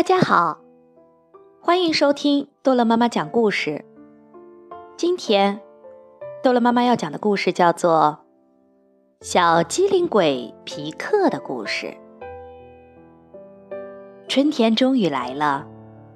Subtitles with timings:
[0.00, 0.56] 大家好，
[1.60, 3.84] 欢迎收听逗乐妈妈讲故事。
[4.96, 5.60] 今天，
[6.42, 8.20] 逗乐妈妈要讲的故事叫做
[9.26, 11.94] 《小机灵鬼皮克的故事》。
[14.26, 15.66] 春天终于来了，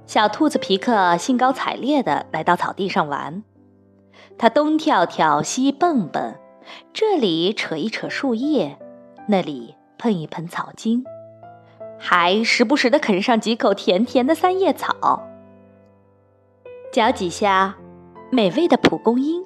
[0.07, 3.45] 小兔子皮克兴高采烈地来到草地上玩。
[4.39, 6.37] 它东跳跳，西蹦蹦，
[6.95, 8.79] 这里扯一扯树叶，
[9.29, 11.05] 那里碰一碰草茎。
[12.07, 15.27] 还时不时地啃上几口甜甜的三叶草，
[16.93, 17.77] 嚼几下
[18.31, 19.43] 美味的蒲公英。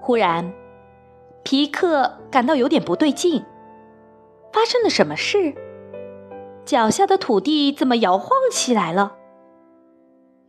[0.00, 0.52] 忽然，
[1.44, 3.44] 皮克感到有点不对劲，
[4.52, 5.54] 发生了什么事？
[6.64, 9.12] 脚下的土地怎么摇晃起来了？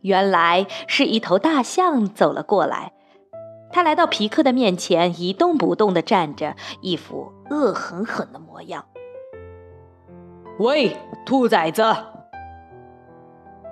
[0.00, 2.92] 原来是一头大象走了过来，
[3.70, 8.86] 它来到皮克的面前，一动不动地站着，一副恶狠狠的模样。
[10.58, 11.82] 喂，兔崽子！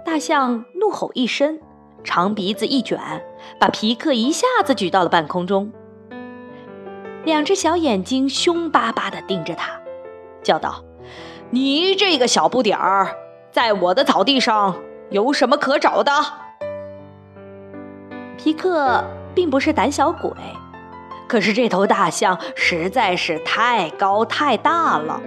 [0.05, 1.61] 大象怒吼一声，
[2.03, 2.99] 长鼻子一卷，
[3.61, 5.71] 把皮克一下子举到了半空中。
[7.25, 9.71] 两只小眼睛凶巴巴地盯着他，
[10.43, 10.83] 叫道
[11.51, 13.15] ：“你这个小不点儿，
[13.53, 14.75] 在我的草地上
[15.11, 16.13] 有什么可找的？”
[18.37, 19.05] 皮克
[19.37, 20.33] 并不是胆小鬼，
[21.29, 25.21] 可是这头大象实在是太高太大了。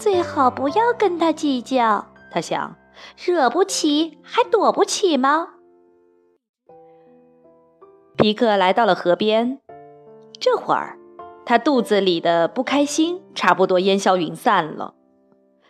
[0.00, 2.06] 最好不要跟他计较。
[2.32, 2.74] 他想，
[3.22, 5.48] 惹不起还躲不起吗？
[8.16, 9.60] 皮克来到了河边，
[10.40, 10.98] 这会儿
[11.44, 14.94] 他肚子里的不开心差不多烟消云散了。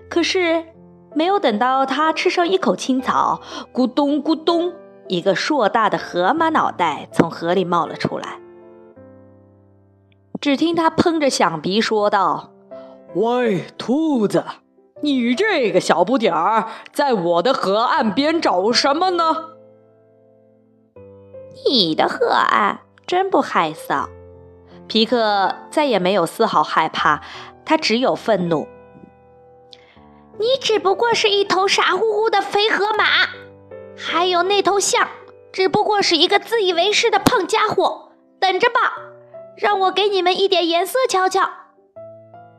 [0.09, 0.65] 可是，
[1.13, 3.41] 没有等到他吃上一口青草，
[3.75, 4.73] 咕咚咕咚，
[5.09, 8.39] 一个硕大的河马脑袋从河里冒了出来。
[10.41, 12.53] 只听他喷着响鼻说道。
[13.15, 14.45] 喂，兔子，
[15.03, 19.51] 你这个小不点儿，在我的河岸边找什么呢？
[21.67, 24.09] 你的河岸真不害臊。
[24.87, 27.21] 皮克再也没有丝毫害怕，
[27.65, 28.69] 他只有愤怒。
[30.39, 33.05] 你只不过是一头傻乎乎的肥河马，
[33.97, 35.09] 还有那头象，
[35.53, 38.13] 只不过是一个自以为是的胖家伙。
[38.39, 38.95] 等着吧，
[39.57, 41.51] 让我给你们一点颜色瞧瞧。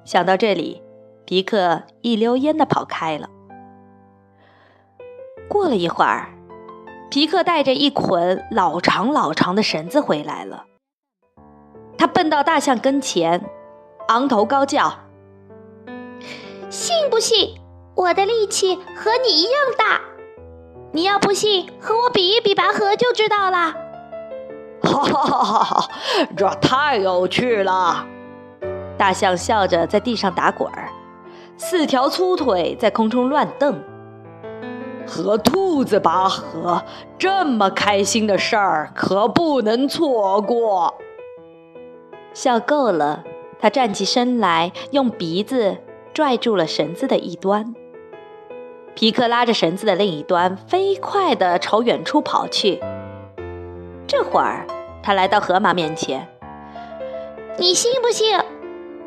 [0.03, 0.81] 想到这里，
[1.25, 3.29] 皮克一溜烟的跑开了。
[5.47, 6.29] 过了一会儿，
[7.09, 10.65] 皮克带着一捆老长老长的绳子回来了。
[11.97, 13.43] 他奔到大象跟前，
[14.07, 14.91] 昂头高叫
[16.69, 17.55] ：“信不信
[17.95, 20.01] 我的力气和你一样大？
[20.93, 23.75] 你要不信，和我比一比拔河就知道了。”
[24.81, 25.89] 哈哈哈哈！
[26.35, 28.07] 这太有趣了。
[29.01, 30.87] 大象笑着在地上打滚儿，
[31.57, 33.81] 四条粗腿在空中乱蹬。
[35.07, 36.83] 和兔子拔河
[37.17, 40.93] 这么开心的事儿，可不能错过。
[42.35, 43.23] 笑够了，
[43.59, 45.77] 他站起身来，用鼻子
[46.13, 47.73] 拽住了绳子的一端。
[48.93, 52.79] 皮克拉着绳子的另一端，飞快地朝远处跑去。
[54.05, 54.67] 这会儿，
[55.01, 56.27] 他来到河马面前
[57.57, 58.37] ：“你信不信？”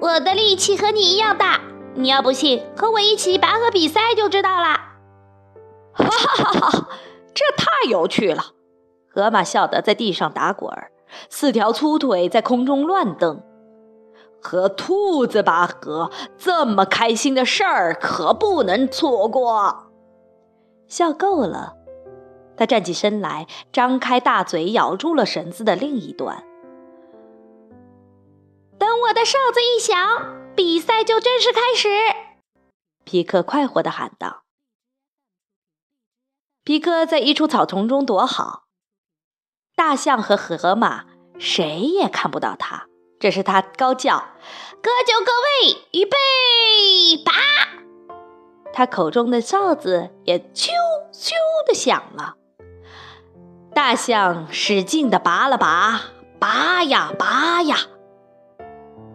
[0.04, 1.62] 我的力气和你一样大，
[1.94, 4.98] 你要不信，和我一起拔河比赛就知道啦！
[5.94, 6.88] 哈哈哈哈！
[7.32, 8.42] 这太有趣了。
[9.09, 10.91] 河马笑得在地上打滚儿，
[11.31, 13.42] 四条粗腿在空中乱蹬。
[14.42, 19.86] 和兔子拔河这么开心的事儿，可不能错过。
[20.86, 21.76] 笑够了，
[22.59, 26.44] 他站起身来，张开大嘴咬住了绳子的另一端。
[28.84, 31.89] 等我的哨子一响，比赛就正式开始。
[33.05, 34.43] 皮克快活地喊道。
[36.65, 38.65] 皮克在一处草丛中躲好，
[39.75, 41.06] 大象和河马
[41.39, 42.86] 谁也看不到他。
[43.19, 44.19] 这时他高叫
[44.83, 47.33] ：“各就各位，预备，拔！”
[48.75, 50.69] 他口中的哨子也啾
[51.10, 51.31] 啾
[51.66, 52.36] 地响了。
[53.75, 56.03] 大象使劲地拔了拔，
[56.39, 57.78] 拔呀拔呀。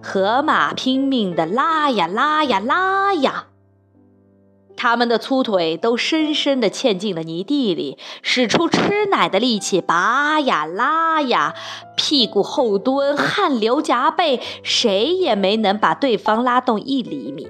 [0.01, 3.47] 河马拼命地拉呀拉呀拉呀，
[4.77, 11.53] 它们的粗腿都深深地嵌进了泥地里，使出吃奶的力气拔呀拉呀，
[11.97, 17.49] 屁股后蹲，汗流浃背，谁也没能把对方拉动一厘米。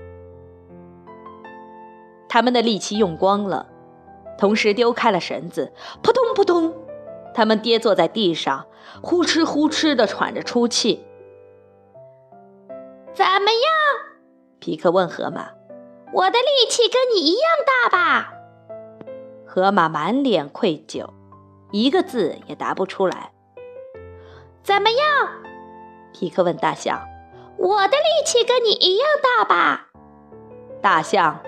[2.28, 3.68] 他们的力气用光了，
[4.40, 5.72] 同时丢开了绳子，
[6.02, 6.74] 扑通扑通，
[7.36, 8.66] 他们跌坐在地上，
[9.02, 11.06] 呼哧呼哧地喘着粗气。
[13.14, 13.72] 怎么样？
[14.60, 15.50] 皮克问河马
[16.14, 18.34] ：“我的力气跟你一样大吧？
[19.46, 21.10] 河马满脸愧疚，
[21.72, 23.32] 一个字也答不出来。
[24.64, 25.30] 怎么样？
[26.14, 27.02] 皮克问大象。
[27.58, 29.88] 我的力气跟你一样大吧？
[30.82, 31.42] 大象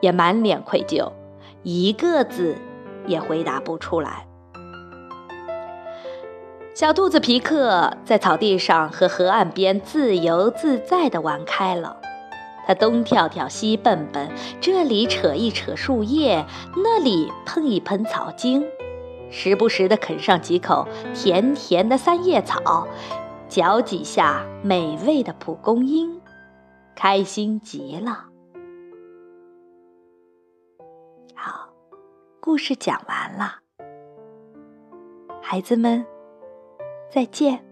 [0.00, 1.12] 也满脸愧疚，
[1.62, 2.56] 一个字
[3.06, 4.26] 也回答不出来。
[6.74, 11.96] 小兔子皮克在草地上和河岸边自由自在地玩开了，
[12.66, 14.28] 它东跳跳，西蹦蹦，
[14.60, 16.44] 这里扯一扯树叶，
[16.74, 18.66] 那里碰一碰草茎，
[19.30, 22.88] 时不时地啃上几口甜甜的三叶草。
[23.46, 26.20] 嚼几下美味的蒲公英，
[26.96, 28.24] 开心极了。
[31.36, 31.68] 好，
[32.40, 33.58] 故事讲完了，
[35.40, 36.04] 孩子们，
[37.10, 37.63] 再见。